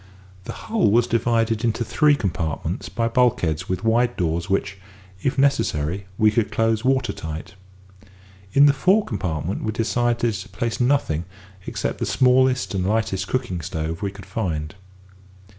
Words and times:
The 0.45 0.53
hull 0.53 0.89
was 0.89 1.05
divided 1.05 1.63
into 1.63 1.85
three 1.85 2.15
compartments 2.15 2.89
by 2.89 3.07
bulkheads 3.07 3.69
with 3.69 3.83
wide 3.83 4.17
doors 4.17 4.49
which, 4.49 4.77
if 5.21 5.37
necessary, 5.37 6.07
we 6.17 6.31
could 6.31 6.51
close 6.51 6.83
water 6.83 7.13
tight. 7.13 7.53
In 8.53 8.65
the 8.65 8.73
fore 8.73 9.05
compartment 9.05 9.63
we 9.63 9.71
decided 9.71 10.33
to 10.33 10.49
place 10.49 10.81
nothing 10.81 11.25
except 11.67 11.99
the 11.99 12.07
smallest 12.07 12.73
and 12.73 12.83
lightest 12.83 13.27
cooking 13.27 13.61
stove 13.61 14.01
we 14.01 14.09
could 14.09 14.25
find. 14.25 14.73